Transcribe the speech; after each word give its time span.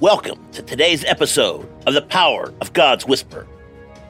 Welcome 0.00 0.50
to 0.52 0.62
today's 0.62 1.04
episode 1.04 1.68
of 1.86 1.92
The 1.92 2.00
Power 2.00 2.54
of 2.62 2.72
God's 2.72 3.04
Whisper, 3.04 3.46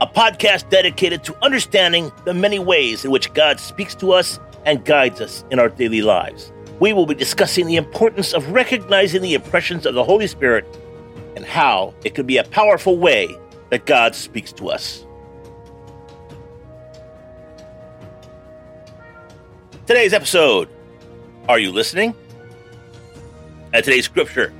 a 0.00 0.06
podcast 0.08 0.68
dedicated 0.68 1.22
to 1.22 1.44
understanding 1.44 2.10
the 2.24 2.34
many 2.34 2.58
ways 2.58 3.04
in 3.04 3.12
which 3.12 3.32
God 3.34 3.60
speaks 3.60 3.94
to 3.96 4.10
us 4.10 4.40
and 4.64 4.84
guides 4.84 5.20
us 5.20 5.44
in 5.52 5.60
our 5.60 5.68
daily 5.68 6.02
lives. 6.02 6.52
We 6.80 6.92
will 6.92 7.06
be 7.06 7.14
discussing 7.14 7.68
the 7.68 7.76
importance 7.76 8.32
of 8.34 8.50
recognizing 8.50 9.22
the 9.22 9.34
impressions 9.34 9.86
of 9.86 9.94
the 9.94 10.02
Holy 10.02 10.26
Spirit 10.26 10.66
and 11.36 11.44
how 11.44 11.94
it 12.04 12.16
can 12.16 12.26
be 12.26 12.38
a 12.38 12.42
powerful 12.42 12.98
way 12.98 13.28
that 13.70 13.86
God 13.86 14.16
speaks 14.16 14.50
to 14.54 14.70
us. 14.70 15.06
Today's 19.86 20.12
episode 20.12 20.68
Are 21.48 21.60
you 21.60 21.70
listening? 21.70 22.12
And 23.72 23.84
today's 23.84 24.06
scripture 24.06 24.52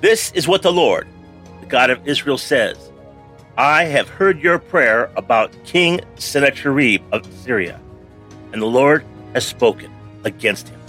This 0.00 0.32
is 0.32 0.48
what 0.48 0.62
the 0.62 0.72
Lord, 0.72 1.06
the 1.60 1.66
God 1.66 1.90
of 1.90 2.08
Israel, 2.08 2.38
says 2.38 2.90
I 3.58 3.84
have 3.84 4.08
heard 4.08 4.40
your 4.40 4.58
prayer 4.58 5.10
about 5.16 5.52
King 5.64 6.00
Sennacherib 6.16 7.02
of 7.12 7.30
Syria, 7.42 7.78
and 8.52 8.62
the 8.62 8.66
Lord 8.66 9.04
has 9.34 9.46
spoken 9.46 9.92
against 10.24 10.70
him. 10.70 10.80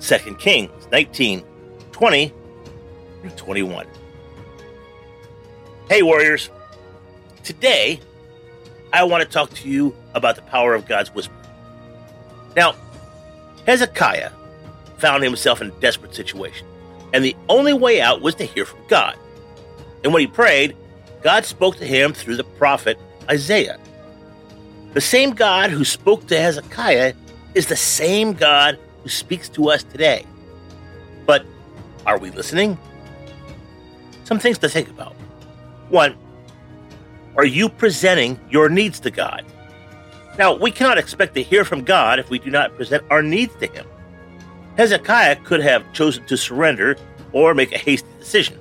2 0.00 0.36
Kings 0.36 0.70
19 0.92 1.42
20 1.90 2.32
through 3.20 3.30
21. 3.30 3.86
Hey, 5.88 6.02
warriors. 6.02 6.50
Today, 7.42 8.00
I 8.92 9.02
want 9.04 9.24
to 9.24 9.28
talk 9.28 9.52
to 9.54 9.68
you 9.68 9.94
about 10.14 10.36
the 10.36 10.42
power 10.42 10.74
of 10.74 10.86
God's 10.86 11.12
whisper. 11.12 11.34
Now, 12.54 12.74
Hezekiah 13.66 14.30
found 14.98 15.24
himself 15.24 15.60
in 15.60 15.68
a 15.68 15.80
desperate 15.80 16.14
situation, 16.14 16.66
and 17.14 17.24
the 17.24 17.36
only 17.48 17.72
way 17.72 18.00
out 18.00 18.20
was 18.20 18.34
to 18.34 18.44
hear 18.44 18.64
from 18.64 18.80
God. 18.88 19.16
And 20.02 20.12
when 20.12 20.20
he 20.20 20.26
prayed, 20.26 20.76
God 21.22 21.44
spoke 21.44 21.76
to 21.76 21.86
him 21.86 22.12
through 22.12 22.36
the 22.36 22.44
prophet 22.44 22.98
Isaiah. 23.30 23.78
The 24.94 25.00
same 25.00 25.30
God 25.30 25.70
who 25.70 25.84
spoke 25.84 26.26
to 26.26 26.38
Hezekiah 26.38 27.14
is 27.54 27.68
the 27.68 27.76
same 27.76 28.32
God 28.32 28.78
who 29.04 29.08
speaks 29.08 29.48
to 29.50 29.70
us 29.70 29.84
today. 29.84 30.26
But 31.24 31.46
are 32.04 32.18
we 32.18 32.32
listening? 32.32 32.76
Some 34.24 34.40
things 34.40 34.58
to 34.58 34.68
think 34.68 34.88
about. 34.90 35.14
One, 35.90 36.16
are 37.36 37.44
you 37.44 37.68
presenting 37.68 38.40
your 38.50 38.68
needs 38.68 38.98
to 39.00 39.10
God? 39.12 39.44
Now, 40.36 40.56
we 40.56 40.72
cannot 40.72 40.98
expect 40.98 41.34
to 41.34 41.44
hear 41.44 41.64
from 41.64 41.84
God 41.84 42.18
if 42.18 42.28
we 42.28 42.40
do 42.40 42.50
not 42.50 42.74
present 42.74 43.04
our 43.08 43.22
needs 43.22 43.54
to 43.56 43.66
Him. 43.68 43.86
Hezekiah 44.76 45.36
could 45.36 45.60
have 45.60 45.90
chosen 45.92 46.24
to 46.26 46.36
surrender 46.36 46.96
or 47.32 47.54
make 47.54 47.72
a 47.72 47.78
hasty 47.78 48.08
decision, 48.18 48.58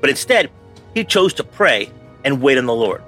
but 0.00 0.10
instead, 0.10 0.50
he 0.94 1.04
chose 1.04 1.32
to 1.34 1.44
pray 1.44 1.90
and 2.24 2.42
wait 2.42 2.58
on 2.58 2.66
the 2.66 2.74
Lord. 2.74 3.02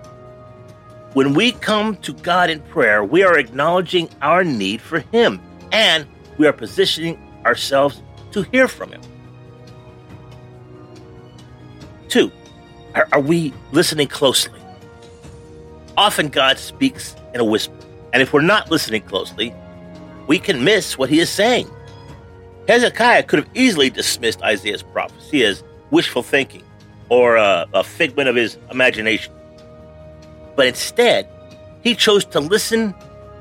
When 1.12 1.34
we 1.34 1.52
come 1.52 1.97
to 1.98 2.12
God 2.12 2.50
in 2.50 2.61
prayer, 2.61 3.05
we 3.05 3.22
are 3.22 3.39
acknowledging 3.39 4.08
our 4.20 4.42
need 4.42 4.80
for 4.80 5.00
Him 5.00 5.41
and 5.70 6.06
we 6.39 6.46
are 6.46 6.52
positioning 6.52 7.18
ourselves 7.46 8.02
to 8.33 8.42
hear 8.42 8.67
from 8.67 8.90
Him. 8.90 9.01
Two, 12.08 12.33
are, 12.95 13.07
are 13.13 13.20
we 13.20 13.52
listening 13.73 14.08
closely? 14.08 14.61
Often 15.96 16.30
God 16.30 16.58
speaks 16.58 17.14
in 17.33 17.40
a 17.40 17.45
whisper, 17.45 17.74
and 18.13 18.20
if 18.20 18.33
we're 18.33 18.40
not 18.40 18.70
listening 18.70 19.02
closely, 19.02 19.55
we 20.27 20.39
can 20.39 20.64
miss 20.64 20.98
what 20.98 21.11
He 21.11 21.20
is 21.20 21.30
saying. 21.30 21.70
Hezekiah 22.69 23.25
could 23.25 23.41
have 23.41 23.48
easily 23.55 23.91
dismissed 23.91 24.42
Isaiah's 24.42 24.83
prophecy 24.83 25.45
as 25.45 25.63
wishful 25.91 26.23
thinking 26.23 26.63
or 27.08 27.36
a, 27.36 27.67
a 27.75 27.85
figment 27.85 28.29
of 28.29 28.36
his 28.36 28.57
imagination. 28.70 29.33
But 30.57 30.67
instead, 30.67 31.29
he 31.83 31.95
chose 31.95 32.25
to 32.27 32.41
listen 32.41 32.95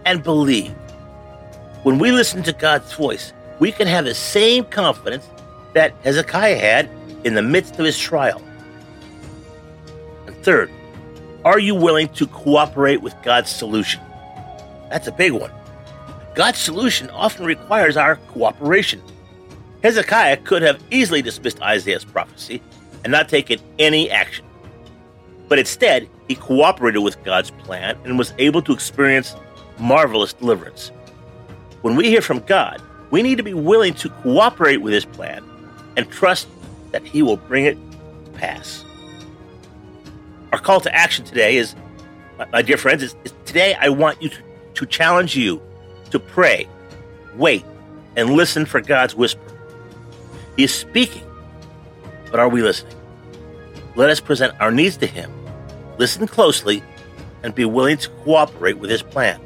and 0.06 0.22
believe. 0.24 0.74
When 1.84 2.00
we 2.00 2.12
listen 2.12 2.44
to 2.44 2.54
God's 2.54 2.92
voice, 2.94 3.34
we 3.60 3.72
can 3.72 3.88
have 3.88 4.06
the 4.06 4.14
same 4.14 4.66
confidence 4.66 5.28
that 5.74 5.94
Hezekiah 6.04 6.58
had 6.58 6.90
in 7.24 7.36
the 7.36 7.42
midst 7.42 7.80
of 7.80 7.86
his 7.86 7.98
trial. 7.98 8.42
And 10.28 10.36
third, 10.44 10.70
are 11.46 11.60
you 11.60 11.76
willing 11.76 12.10
to 12.10 12.28
cooperate 12.28 13.02
with 13.02 13.16
God's 13.24 13.50
solution? 13.50 14.02
That's 14.90 15.08
a 15.08 15.12
big 15.12 15.32
one. 15.32 15.52
God's 16.36 16.58
solution 16.58 17.10
often 17.12 17.46
requires 17.46 17.96
our 17.96 18.16
cooperation. 18.16 19.02
Hezekiah 19.84 20.38
could 20.38 20.62
have 20.62 20.82
easily 20.92 21.22
dismissed 21.22 21.62
Isaiah's 21.62 22.06
prophecy 22.06 22.62
and 23.04 23.12
not 23.12 23.28
taken 23.28 23.60
any 23.78 24.10
action. 24.10 24.46
But 25.50 25.60
instead, 25.60 26.10
he 26.28 26.36
cooperated 26.36 27.04
with 27.04 27.22
God's 27.24 27.52
plan 27.52 27.98
and 28.06 28.18
was 28.18 28.34
able 28.38 28.62
to 28.62 28.74
experience 28.74 29.36
marvelous 29.78 30.34
deliverance. 30.34 30.92
When 31.82 31.98
we 31.98 32.08
hear 32.08 32.22
from 32.22 32.40
God, 32.40 32.82
we 33.12 33.22
need 33.22 33.36
to 33.38 33.44
be 33.44 33.54
willing 33.54 33.94
to 33.96 34.10
cooperate 34.10 34.78
with 34.78 34.94
His 34.94 35.06
plan 35.06 35.44
and 35.98 36.10
trust 36.10 36.48
that 36.92 37.06
He 37.06 37.22
will 37.22 37.38
bring 37.38 37.66
it 37.66 37.78
to 38.26 38.32
pass. 38.32 38.86
Our 40.52 40.60
call 40.60 40.80
to 40.82 40.96
action 40.96 41.26
today 41.26 41.58
is, 41.58 41.76
my 42.52 42.62
dear 42.62 42.78
friends, 42.78 43.04
is, 43.04 43.16
is 43.26 43.34
today 43.46 43.76
I 43.76 43.90
want 43.90 44.22
you 44.22 44.30
to, 44.30 44.38
to 44.76 44.86
challenge 44.86 45.36
you 45.36 45.62
to 46.12 46.20
pray, 46.20 46.68
wait, 47.36 47.66
and 48.16 48.32
listen 48.32 48.66
for 48.66 48.80
God's 48.80 49.14
whisper. 49.14 49.53
He 50.58 50.64
is 50.64 50.74
speaking, 50.74 51.26
but 52.32 52.40
are 52.40 52.50
we 52.50 52.62
listening? 52.62 52.96
Let 53.96 54.10
us 54.10 54.20
present 54.20 54.54
our 54.60 54.72
needs 54.72 54.98
to 54.98 55.08
Him, 55.08 55.32
listen 55.98 56.28
closely, 56.28 56.84
and 57.44 57.54
be 57.54 57.66
willing 57.66 57.98
to 57.98 58.10
cooperate 58.10 58.78
with 58.78 58.90
His 58.90 59.04
plan 59.04 59.40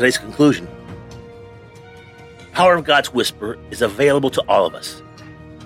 today's 0.00 0.16
conclusion. 0.16 0.66
the 2.38 2.44
Power 2.52 2.74
of 2.74 2.84
God's 2.84 3.12
whisper 3.12 3.58
is 3.70 3.82
available 3.82 4.30
to 4.30 4.40
all 4.48 4.64
of 4.64 4.74
us. 4.74 5.02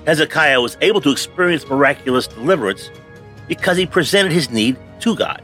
Hezekiah 0.06 0.60
was 0.60 0.76
able 0.80 1.00
to 1.02 1.12
experience 1.12 1.64
miraculous 1.68 2.26
deliverance 2.26 2.90
because 3.46 3.76
he 3.76 3.86
presented 3.86 4.32
his 4.32 4.50
need 4.50 4.76
to 4.98 5.14
God. 5.14 5.40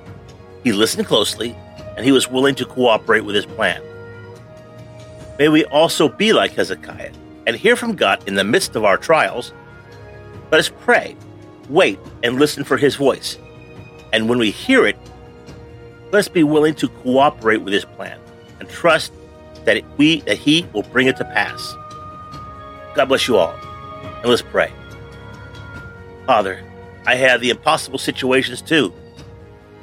He 0.65 0.73
listened 0.73 1.07
closely 1.07 1.55
and 1.97 2.05
he 2.05 2.11
was 2.11 2.29
willing 2.29 2.57
to 2.57 2.67
cooperate 2.67 3.21
with 3.21 3.37
his 3.37 3.47
plan. 3.47 3.81
May 5.39 5.49
we 5.49 5.65
also 5.67 6.09
be 6.09 6.33
like 6.33 6.55
Hezekiah 6.55 7.13
and 7.51 7.59
hear 7.59 7.77
from 7.77 7.97
God 7.97 8.27
in 8.27 8.37
the 8.37 8.45
midst 8.45 8.77
of 8.77 8.85
our 8.85 8.97
trials. 8.97 9.53
Let 10.51 10.61
us 10.61 10.71
pray, 10.81 11.17
wait, 11.69 11.99
and 12.23 12.39
listen 12.39 12.65
for 12.65 12.77
his 12.77 12.97
voice. 12.97 13.39
And 14.13 14.29
when 14.29 14.39
we 14.39 14.51
hear 14.51 14.87
it, 14.87 14.97
let 16.13 16.21
us 16.21 16.29
be 16.29 16.45
willing 16.45 16.75
to 16.77 16.89
cooperate 16.89 17.59
with 17.59 17.73
his 17.73 17.85
plan 17.85 18.19
and 18.61 18.69
trust 18.69 19.13
that 19.65 19.83
we 19.97 20.21
that 20.23 20.39
He 20.39 20.67
will 20.73 20.83
bring 20.85 21.07
it 21.07 21.17
to 21.17 21.25
pass. 21.25 21.75
God 22.95 23.07
bless 23.07 23.29
you 23.29 23.37
all, 23.37 23.55
and 24.21 24.27
let's 24.27 24.43
pray. 24.43 24.73
Father, 26.27 26.63
I 27.07 27.17
have 27.17 27.41
the 27.41 27.51
impossible 27.51 27.99
situations 27.99 28.63
too. 28.63 28.93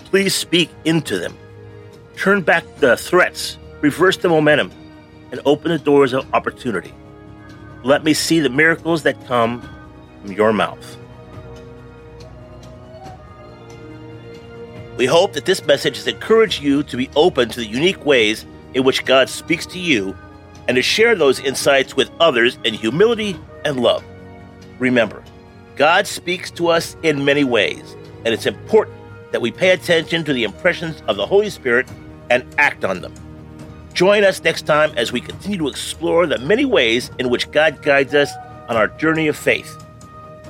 Please 0.06 0.34
speak 0.34 0.70
into 0.86 1.20
them. 1.20 1.38
Turn 2.16 2.42
back 2.42 2.64
the 2.78 2.98
threats, 2.98 3.58
reverse 3.82 4.18
the 4.18 4.30
momentum, 4.30 4.72
and 5.32 5.42
open 5.46 5.72
the 5.72 5.80
doors 5.80 6.14
of 6.14 6.26
opportunity. 6.34 6.94
Let 7.84 8.04
me 8.04 8.14
see 8.14 8.40
the 8.40 8.50
miracles 8.50 9.04
that 9.04 9.26
come 9.28 9.62
from 10.22 10.32
your 10.32 10.52
mouth. 10.52 10.98
We 14.98 15.06
hope 15.06 15.34
that 15.34 15.46
this 15.46 15.64
message 15.66 15.98
has 15.98 16.08
encouraged 16.08 16.62
you 16.62 16.82
to 16.84 16.98
be 16.98 17.10
open 17.16 17.50
to 17.50 17.60
the 17.60 17.68
unique 17.68 18.04
ways 18.04 18.46
in 18.74 18.84
which 18.84 19.06
God 19.06 19.30
speaks 19.30 19.66
to 19.68 19.80
you 19.80 20.18
and 20.68 20.76
to 20.76 20.82
share 20.82 21.16
those 21.16 21.40
insights 21.40 21.96
with 21.96 22.10
others 22.20 22.58
in 22.64 22.74
humility 22.74 23.40
and 23.64 23.80
love. 23.80 24.04
Remember, 24.80 25.24
God 25.76 26.08
speaks 26.08 26.50
to 26.52 26.68
us 26.70 26.98
in 27.04 27.24
many 27.24 27.44
ways, 27.44 27.96
and 28.26 28.34
it's 28.34 28.48
important 28.48 28.98
that 29.32 29.42
we 29.42 29.52
pay 29.52 29.70
attention 29.70 30.24
to 30.24 30.34
the 30.34 30.44
impressions 30.44 31.02
of 31.08 31.16
the 31.16 31.26
Holy 31.26 31.52
Spirit 31.52 31.88
and 32.30 32.44
act 32.58 32.84
on 32.84 33.02
them. 33.02 33.14
Join 33.98 34.24
us 34.24 34.42
next 34.44 34.68
time 34.68 34.94
as 34.96 35.12
we 35.12 35.20
continue 35.20 35.58
to 35.58 35.68
explore 35.68 36.28
the 36.28 36.38
many 36.38 36.66
ways 36.66 37.10
in 37.18 37.32
which 37.32 37.50
God 37.50 37.82
guides 37.82 38.14
us 38.14 38.32
on 38.70 38.78
our 38.78 38.90
journey 38.90 39.28
of 39.28 39.36
faith. 39.36 39.84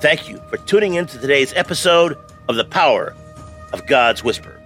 Thank 0.02 0.28
you 0.28 0.42
for 0.50 0.58
tuning 0.58 0.96
in 0.96 1.06
to 1.06 1.18
today's 1.18 1.54
episode 1.54 2.18
of 2.50 2.58
The 2.58 2.66
Power 2.66 3.16
of 3.72 3.88
God's 3.88 4.22
Whisper. 4.22 4.62